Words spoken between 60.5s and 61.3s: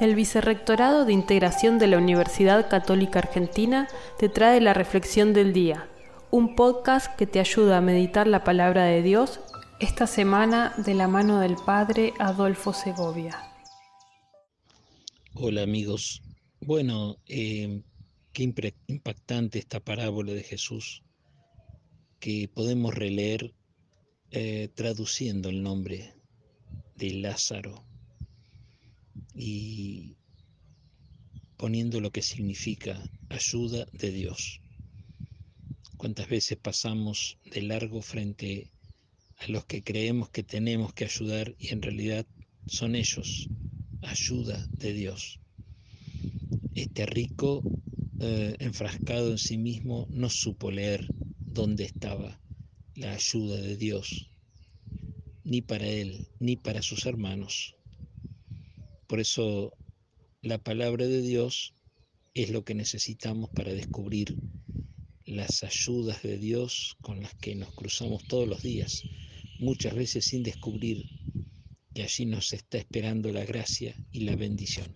palabra de